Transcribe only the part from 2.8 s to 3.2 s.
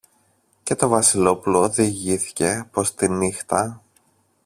τη